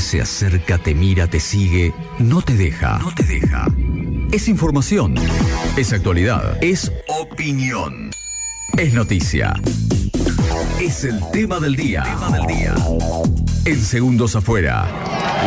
[0.00, 2.98] se acerca, te mira, te sigue, no te deja.
[2.98, 3.66] No te deja.
[4.32, 5.14] Es información.
[5.76, 6.62] Es actualidad.
[6.62, 8.10] Es opinión.
[8.78, 9.52] Es noticia.
[10.80, 12.02] Es el tema del día.
[12.02, 12.74] Tema del día.
[13.66, 14.88] En segundos afuera.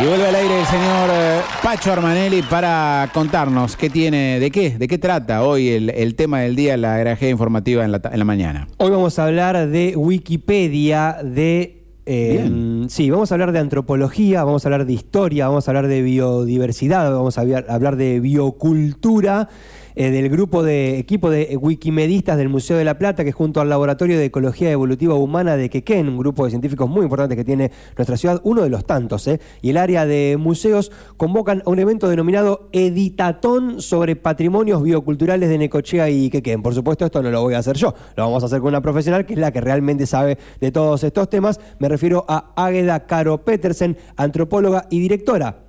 [0.00, 4.78] Y vuelve al aire el señor eh, Pacho Armanelli para contarnos qué tiene, de qué,
[4.78, 8.18] de qué trata hoy el, el tema del día, la grajea informativa en la, en
[8.18, 8.68] la mañana.
[8.76, 11.83] Hoy vamos a hablar de Wikipedia, de...
[12.06, 15.88] eh, sí, vamos a hablar de antropología, vamos a hablar de historia, vamos a hablar
[15.88, 19.48] de biodiversidad, vamos a hablar- de biocultura,
[19.96, 23.68] eh, del grupo de equipo de wikimedistas del Museo de la Plata, que junto al
[23.68, 27.70] Laboratorio de Ecología Evolutiva Humana de Quequén, un grupo de científicos muy importante que tiene
[27.96, 29.40] nuestra ciudad, uno de los tantos, ¿eh?
[29.62, 35.58] y el área de museos convocan a un evento denominado Editatón sobre patrimonios bioculturales de
[35.58, 36.62] Necochea y Quequén.
[36.62, 38.82] Por supuesto, esto no lo voy a hacer yo, lo vamos a hacer con una
[38.82, 41.60] profesional que es la que realmente sabe de todos estos temas.
[41.78, 45.63] Me refiero a Águeda Caro Petersen, antropóloga y directora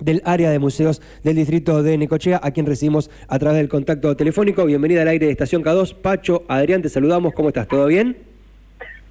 [0.00, 4.16] del área de museos del distrito de Necochea, a quien recibimos a través del contacto
[4.16, 4.64] telefónico.
[4.64, 5.94] Bienvenida al aire de Estación K2.
[5.94, 7.34] Pacho, Adrián, te saludamos.
[7.34, 7.68] ¿Cómo estás?
[7.68, 8.16] ¿Todo bien?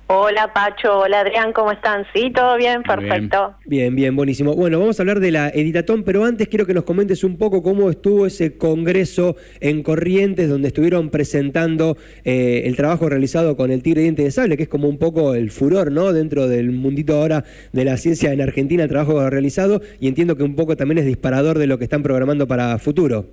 [0.09, 2.05] Hola Pacho, hola Adrián, ¿cómo están?
[2.13, 3.55] Sí, todo bien, perfecto.
[3.65, 4.55] Bien, bien, buenísimo.
[4.55, 7.61] Bueno, vamos a hablar de la Editatón, pero antes quiero que nos comentes un poco
[7.61, 13.83] cómo estuvo ese congreso en Corrientes, donde estuvieron presentando eh, el trabajo realizado con el
[13.83, 16.13] tigre diente de sable, que es como un poco el furor, ¿no?
[16.13, 20.43] Dentro del mundito ahora de la ciencia en Argentina, el trabajo realizado, y entiendo que
[20.43, 23.25] un poco también es disparador de lo que están programando para futuro.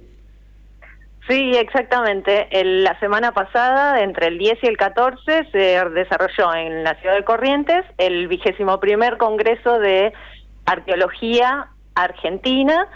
[1.27, 2.48] Sí, exactamente.
[2.50, 5.58] El- la semana pasada, entre el 10 y el 14, se
[5.91, 10.12] desarrolló en la ciudad de Corrientes el vigésimo primer Congreso de
[10.66, 12.89] Arqueología Argentina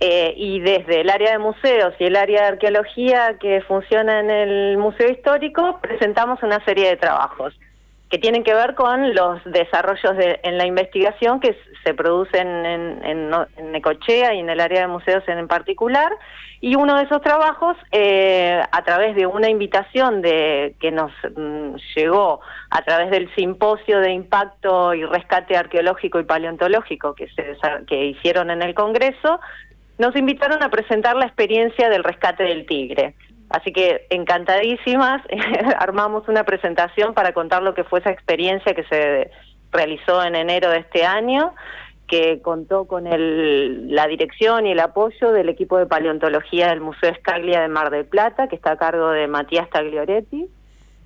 [0.00, 4.30] eh, y desde el área de museos y el área de arqueología que funciona en
[4.30, 7.54] el Museo Histórico presentamos una serie de trabajos
[8.10, 13.04] que tienen que ver con los desarrollos de- en la investigación que se producen en,
[13.04, 16.12] en, Necochea y en el área de museos en particular.
[16.60, 21.76] Y uno de esos trabajos, eh, a través de una invitación de que nos mm,
[21.94, 27.56] llegó a través del simposio de impacto y rescate arqueológico y paleontológico que, se,
[27.86, 29.40] que hicieron en el Congreso,
[29.98, 33.14] nos invitaron a presentar la experiencia del rescate del tigre.
[33.50, 35.22] Así que encantadísimas,
[35.78, 39.30] armamos una presentación para contar lo que fue esa experiencia que se
[39.72, 41.52] realizó en enero de este año,
[42.06, 47.10] que contó con el, la dirección y el apoyo del equipo de paleontología del Museo
[47.10, 50.48] Escaglia de Mar del Plata, que está a cargo de Matías Taglioretti,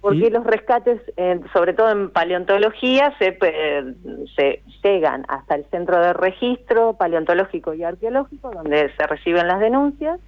[0.03, 0.31] porque ¿Sí?
[0.31, 3.95] los rescates, eh, sobre todo en paleontología, se, eh,
[4.37, 10.21] se llegan hasta el centro de registro paleontológico y arqueológico, donde se reciben las denuncias,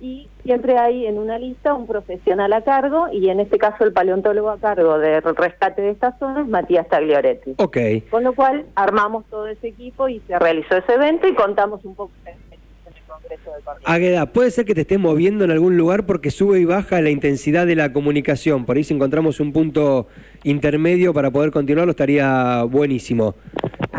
[0.00, 3.92] y siempre hay en una lista un profesional a cargo, y en este caso el
[3.92, 7.54] paleontólogo a cargo del rescate de estas zonas, Matías Taglioretti.
[7.58, 7.76] Ok.
[8.10, 11.94] Con lo cual armamos todo ese equipo y se realizó ese evento y contamos un
[11.96, 13.88] poco de experiencia en el Congreso de Corrientes.
[13.92, 17.10] Águeda, puede ser que te estés moviendo en algún lugar porque sube y baja la
[17.10, 18.66] intensidad de la comunicación.
[18.66, 20.06] Por ahí si encontramos un punto
[20.44, 23.34] intermedio para poder continuarlo estaría buenísimo.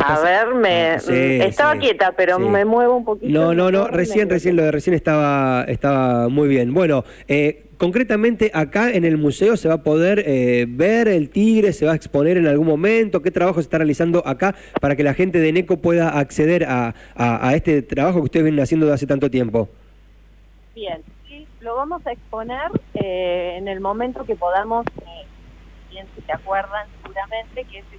[0.05, 2.43] A ver, me, Ah, sí, estaba sí, quieta, pero sí.
[2.43, 3.31] me muevo un poquito.
[3.31, 6.73] No, no, no, recién, recién, lo de recién estaba, estaba muy bien.
[6.73, 11.73] Bueno, eh, concretamente acá en el museo se va a poder eh, ver el tigre,
[11.73, 15.03] se va a exponer en algún momento, qué trabajo se está realizando acá para que
[15.03, 18.85] la gente de NECO pueda acceder a, a- a este trabajo que ustedes vienen haciendo
[18.85, 19.69] de hace tanto tiempo.
[20.75, 25.25] Bien, sí, lo vamos a exponer eh, en el momento que podamos, eh,
[25.91, 27.98] bien si se acuerdan seguramente que tigre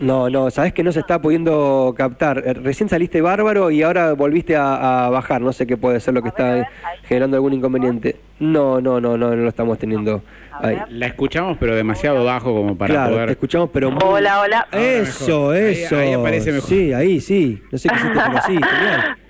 [0.00, 2.42] No, no, sabes que no se está pudiendo captar.
[2.44, 5.40] Eh, Recién saliste bárbaro y ahora volviste a, a bajar.
[5.40, 6.66] No sé qué puede ser lo que A está ver,
[7.04, 8.16] generando algún inconveniente.
[8.40, 10.22] No, no, no, no, no lo estamos teniendo.
[10.60, 10.78] Ahí.
[10.90, 13.26] La escuchamos, pero demasiado bajo como para claro, poder.
[13.26, 14.68] te escuchamos, pero muy- Hola, hola.
[14.70, 15.50] Ahora Eso.
[15.50, 15.96] Ahí- eso.
[15.96, 16.68] ahí aparece mejor.
[16.68, 17.62] Sí, ahí sí.
[17.72, 19.16] No sé qué hiciste, pero sí, genial.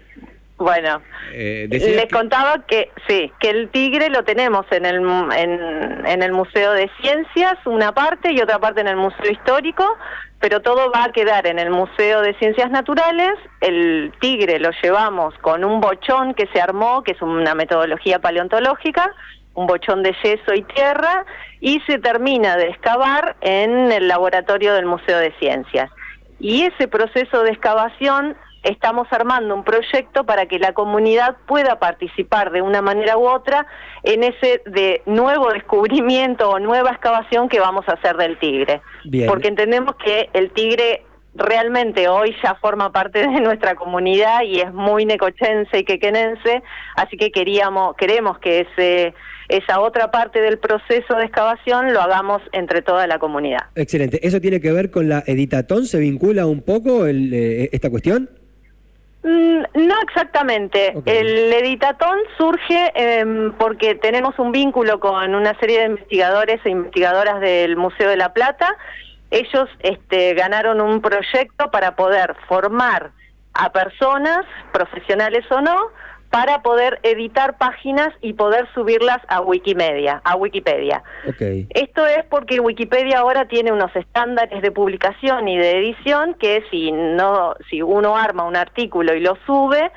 [0.64, 4.98] Bueno, Eh, les contaba que sí, que el tigre lo tenemos en el
[6.06, 9.84] en el Museo de Ciencias, una parte y otra parte en el Museo Histórico,
[10.40, 13.34] pero todo va a quedar en el Museo de Ciencias Naturales.
[13.60, 19.12] El tigre lo llevamos con un bochón que se armó, que es una metodología paleontológica,
[19.52, 21.26] un bochón de yeso y tierra,
[21.60, 25.90] y se termina de excavar en el laboratorio del Museo de Ciencias.
[26.40, 28.34] Y ese proceso de excavación
[28.64, 33.66] estamos armando un proyecto para que la comunidad pueda participar de una manera u otra
[34.02, 38.80] en ese de nuevo descubrimiento o nueva excavación que vamos a hacer del tigre.
[39.04, 39.28] Bien.
[39.28, 44.72] Porque entendemos que el tigre realmente hoy ya forma parte de nuestra comunidad y es
[44.72, 46.62] muy necochense y quequenense,
[46.96, 49.14] así que queríamos, queremos que ese
[49.48, 53.66] esa otra parte del proceso de excavación lo hagamos entre toda la comunidad.
[53.74, 54.26] Excelente.
[54.26, 55.84] ¿Eso tiene que ver con la Editatón?
[55.84, 58.30] ¿Se vincula un poco el, eh, esta cuestión?
[59.24, 60.94] Mm, No exactamente.
[61.06, 67.40] El Editatón surge em, porque tenemos un vínculo con una serie de investigadores e investigadoras
[67.40, 68.76] del Museo de la Plata.
[69.30, 73.12] Ellos este, ganaron un proyecto para poder formar
[73.54, 75.88] a personas, profesionales o no,
[76.34, 81.04] para poder editar páginas y poder subirlas a Wikimedia, a Wikipedia.
[81.28, 81.40] Ok.
[81.70, 86.90] Esto es porque Wikipedia ahora tiene unos estándares de publicación y de edición que si
[86.90, 89.92] no, si uno arma un artículo y lo sube,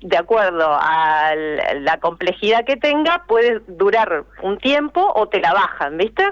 [0.00, 5.98] de acuerdo a la complejidad que tenga, puede durar un tiempo o te la bajan,
[5.98, 6.24] ¿viste?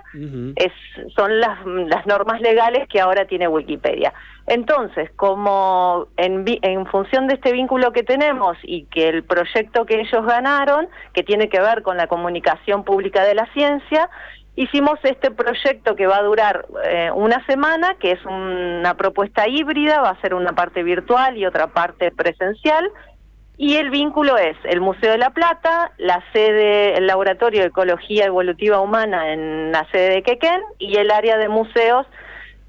[0.56, 0.72] Es,
[1.14, 4.14] son las, las normas legales que ahora tiene Wikipedia.
[4.50, 10.26] Entonces, como en, función de este vínculo que tenemos y que el proyecto que ellos
[10.26, 14.10] ganaron, que tiene que ver con la comunicación pública de la ciencia,
[14.56, 20.00] hicimos este proyecto que va a durar eh, una semana, que es una propuesta híbrida,
[20.00, 22.90] va a ser una parte virtual y otra parte presencial.
[23.56, 28.24] Y el vínculo es el Museo de la Plata, la sede, el Laboratorio de Ecología
[28.24, 32.04] Evolutiva Humana en la sede de Quequén y el área de museos.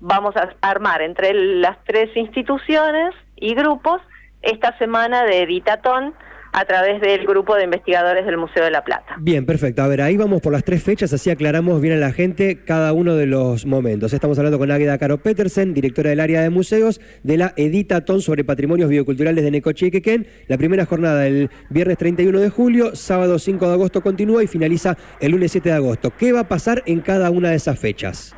[0.02, 4.02] Vamos a armar entre las tres instituciones y grupos
[4.42, 6.16] esta semana de Editatón
[6.54, 9.16] a través del grupo de investigadores del Museo de la Plata.
[9.20, 9.84] Bien, perfecto.
[9.84, 12.94] A ver, ahí vamos por las tres fechas, así aclaramos bien a la gente cada
[12.94, 14.12] uno de los momentos.
[14.12, 18.44] Estamos hablando con Águeda Caro Petersen, directora del área de museos de la Editatón sobre
[18.44, 20.28] patrimonios bioculturales de Necochea y Quequén.
[20.48, 24.98] La primera jornada el viernes 31 de julio, sábado 5 de agosto continúa y finaliza
[25.20, 26.12] el lunes 7 de agosto.
[26.18, 28.36] ¿Qué va a pasar en cada una de esas fechas?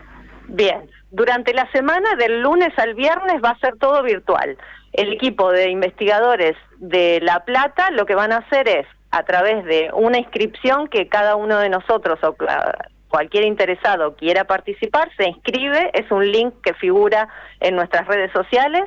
[0.49, 0.81] Bien,
[1.13, 4.57] durante la semana del lunes al viernes va a ser todo virtual.
[4.93, 9.63] El equipo de investigadores de La Plata lo que van a hacer es, a través
[9.65, 12.35] de una inscripción que cada uno de nosotros o
[13.09, 17.29] cualquier interesado quiera participar, se inscribe, es un link que figura
[17.59, 18.85] en nuestras redes sociales.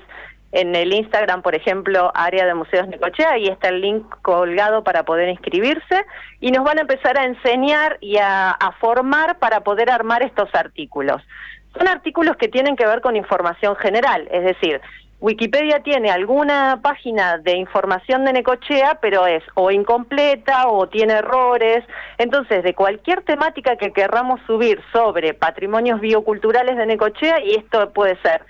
[0.51, 5.05] En el Instagram, por ejemplo, área de Museos Necochea, ahí está el link colgado para
[5.05, 6.05] poder inscribirse
[6.41, 11.23] y nos van a empezar a enseñar y a formar para poder armar estos artículos.
[11.77, 14.81] Son artículos que tienen que ver con información general, es decir,
[15.19, 21.85] Wikipedia tiene alguna página de información de Necochea, pero es o incompleta o tiene errores.
[22.19, 28.21] Entonces, de cualquier temática que querramos subir sobre patrimonios bioculturales de Necochea, y esto puede
[28.21, 28.43] ser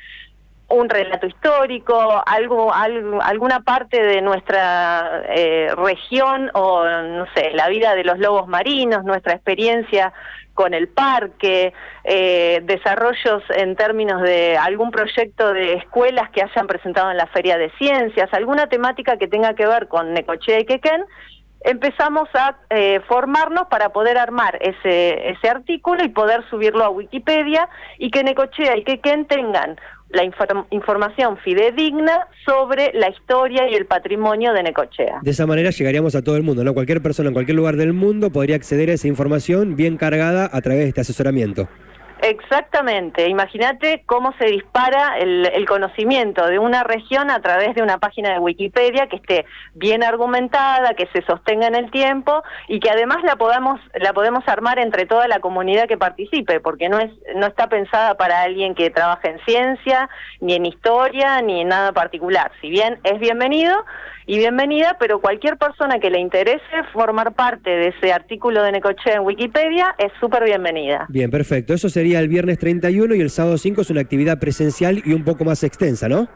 [0.69, 7.95] un relato histórico, algo, alguna parte de nuestra eh, región o, no sé, la vida
[7.95, 10.13] de los lobos marinos, nuestra experiencia
[10.55, 11.73] con el parque,
[12.03, 17.59] eh, desarrollos en términos de algún proyecto de escuelas que hayan presentado en la Feria
[17.59, 21.05] de Ciencias, alguna temática que tenga que ver con Necochea y Quequén,
[21.61, 27.69] empezamos a eh, formarnos para poder armar ese, ese artículo y poder subirlo a Wikipedia
[27.99, 29.77] y que Necochea y Quequén tengan
[30.11, 35.19] la inform- información fidedigna sobre la historia y el patrimonio de Necochea.
[35.23, 36.75] De esa manera llegaríamos a todo el mundo, ¿no?
[36.75, 40.61] Cualquier persona en cualquier lugar del mundo podría acceder a esa información bien cargada a
[40.61, 41.69] través de este asesoramiento.
[42.23, 43.29] Exactamente.
[43.29, 48.33] Imagínate cómo se dispara el, el conocimiento de una región a través de una página
[48.33, 53.19] de Wikipedia que esté bien argumentada, que se sostenga en el tiempo y que además
[53.23, 57.47] la podamos la podemos armar entre toda la comunidad que participe, porque no es no
[57.47, 60.09] está pensada para alguien que trabaja en ciencia,
[60.41, 62.51] ni en historia, ni en nada particular.
[62.61, 63.85] Si bien es bienvenido
[64.27, 66.61] y bienvenida, pero cualquier persona que le interese
[66.93, 71.07] formar parte de ese artículo de Necochea en Wikipedia es súper bienvenida.
[71.09, 71.75] Bien, perfecto.
[71.75, 75.25] Eso sería el viernes 31 y el sábado 5 es una actividad presencial y un
[75.25, 76.29] poco más extensa, ¿no?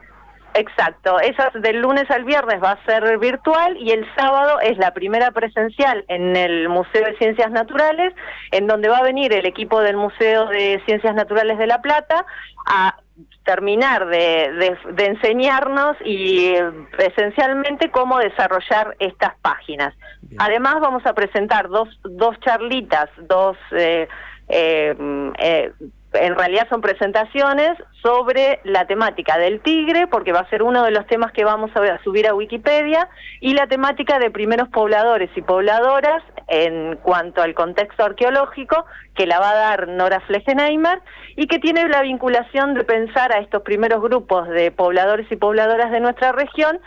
[0.55, 4.93] Exacto, esa del lunes al viernes va a ser virtual y el sábado es la
[4.93, 8.13] primera presencial en el Museo de Ciencias Naturales,
[8.51, 12.27] en donde va a venir el equipo del Museo de Ciencias Naturales de La Plata
[12.67, 12.97] a
[13.45, 16.65] terminar de, de- de enseñarnos y eh,
[16.97, 19.95] presencialmente cómo desarrollar estas páginas.
[20.39, 23.57] Además vamos a presentar dos, dos charlitas, dos...
[23.71, 24.09] eh,
[24.51, 24.95] eh,
[25.39, 25.73] eh,
[26.13, 30.91] en realidad son presentaciones sobre la temática del tigre, porque va a ser uno de
[30.91, 33.09] los temas que vamos a subir a Wikipedia,
[33.41, 39.39] y la temática de primeros pobladores y pobladoras en cuanto al contexto arqueológico, que la
[39.39, 41.01] va a dar Nora Flechenheimer,
[41.37, 45.93] y que tiene la vinculación de pensar a estos primeros grupos de pobladores y pobladoras
[45.93, 46.81] de nuestra región,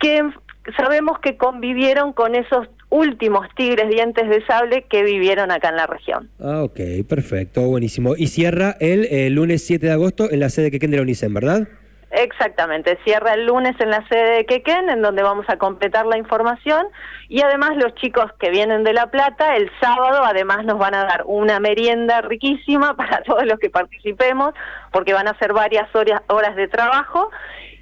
[0.00, 0.28] que
[0.76, 5.86] sabemos que convivieron con esos últimos tigres dientes de sable que vivieron acá en la
[5.86, 6.30] región.
[6.40, 8.14] Ah, ok, perfecto, buenísimo.
[8.16, 11.34] Y cierra el, eh, lunes 7 de agosto en la sede que de la UNICEN,
[11.34, 11.68] ¿verdad?
[12.12, 16.16] Exactamente, cierra el lunes en la sede de Quequén, en donde vamos a completar la
[16.16, 16.86] información
[17.28, 21.04] y además los chicos que vienen de La Plata, el sábado además nos van a
[21.04, 24.54] dar una merienda riquísima para todos los que participemos,
[24.92, 27.30] porque van a ser varias horas, horas de trabajo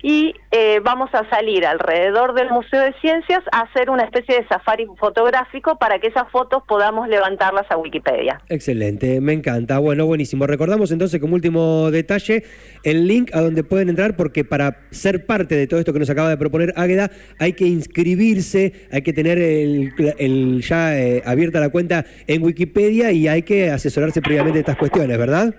[0.05, 4.47] y eh, vamos a salir alrededor del Museo de Ciencias a hacer una especie de
[4.47, 8.39] safari fotográfico para que esas fotos podamos levantarlas a Wikipedia.
[8.51, 9.79] Excelente, me encanta.
[9.79, 10.47] Bueno, buenísimo.
[10.47, 12.45] Recordamos entonces como último detalle
[12.83, 16.11] el link a donde pueden entrar porque para ser parte de todo esto que nos
[16.11, 21.71] acaba de proponer Águeda hay que inscribirse, hay que tener el, ya eh, abierta la
[21.71, 25.55] cuenta en Wikipedia y hay que asesorarse previamente de estas cuestiones, ¿verdad?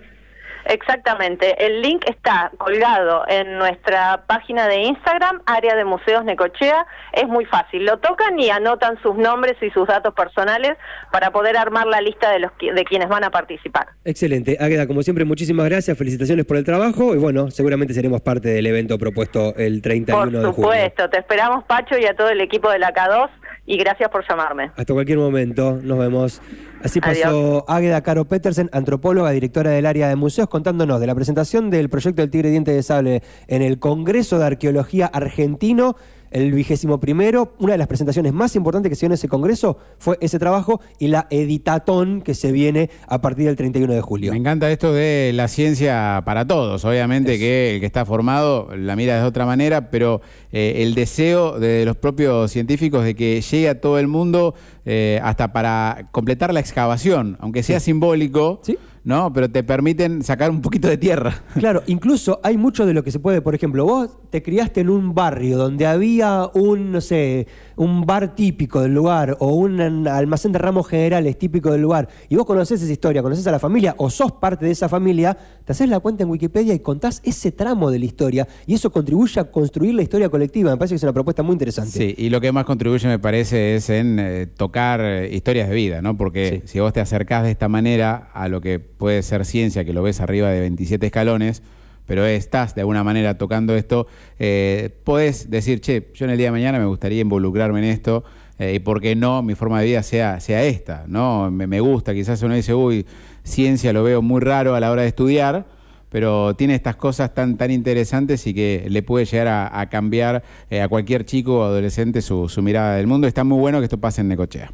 [0.68, 1.64] Exactamente.
[1.64, 6.86] El link está colgado en nuestra página de Instagram, área de Museos Necochea.
[7.12, 7.84] Es muy fácil.
[7.84, 10.76] Lo tocan y anotan sus nombres y sus datos personales
[11.12, 13.88] para poder armar la lista de, los, de quienes van a participar.
[14.04, 14.56] Excelente.
[14.60, 15.96] Águeda, como siempre, muchísimas gracias.
[15.96, 20.30] Felicitaciones por el trabajo y bueno, seguramente seremos parte del evento propuesto el 31 de
[20.30, 20.42] julio.
[20.42, 21.10] Por supuesto.
[21.10, 23.28] Te esperamos, Pacho, y a todo el equipo de la K2
[23.66, 24.70] y gracias por llamarme.
[24.76, 26.40] Hasta cualquier momento, nos vemos.
[26.82, 31.68] Así pasó Águeda Caro Petersen, antropóloga, directora del área de museos, contándonos de la presentación
[31.68, 35.96] del proyecto del Tigre Diente de Sable en el Congreso de Arqueología Argentino
[36.36, 37.54] el vigésimo primero.
[37.58, 40.82] Una de las presentaciones más importantes que se dio en ese congreso fue ese trabajo
[40.98, 44.32] y la editatón que se viene a partir del 31 de julio.
[44.32, 46.84] Me encanta esto de la ciencia para todos.
[46.84, 50.20] Obviamente que el que está formado la mira de otra manera, pero
[50.52, 55.18] eh, el deseo de los propios científicos de que llegue a todo el mundo eh,
[55.22, 58.60] hasta para completar la excavación, aunque sea simbólico.
[58.62, 58.76] ¿Sí?
[59.06, 59.32] ¿No?
[59.32, 61.44] Pero te permiten sacar un poquito de tierra.
[61.56, 64.90] Claro, incluso hay mucho de lo que se puede, por ejemplo, vos te criaste en
[64.90, 67.46] un barrio donde había un, no sé,
[67.76, 72.36] un bar típico del lugar o un almacén de ramos generales típico del lugar y
[72.36, 75.72] vos conocés esa historia, conocés a la familia o sos parte de esa familia, te
[75.72, 79.40] haces la cuenta en Wikipedia y contás ese tramo de la historia y eso contribuye
[79.40, 80.70] a construir la historia colectiva.
[80.70, 81.92] Me parece que es una propuesta muy interesante.
[81.92, 85.74] Sí, y lo que más contribuye me parece es en eh, tocar eh, historias de
[85.74, 86.16] vida, ¿no?
[86.16, 89.92] Porque si vos te acercás de esta manera a lo que puede ser ciencia, que
[89.92, 91.62] lo ves arriba de 27 escalones,
[92.06, 94.06] pero estás de alguna manera tocando esto,
[94.38, 98.24] eh, podés decir, che, yo en el día de mañana me gustaría involucrarme en esto,
[98.58, 101.50] eh, y por qué no mi forma de vida sea, sea esta, ¿no?
[101.50, 103.04] Me, gusta, quizás uno dice, uy,
[103.42, 105.66] ciencia lo veo muy raro a la hora de estudiar,
[106.08, 110.80] pero tiene estas cosas tan, tan interesantes y que le puede llegar a, cambiar eh,
[110.80, 113.26] a cualquier chico o adolescente su, su mirada del mundo.
[113.26, 114.72] Está muy bueno que esto pase en Necochea.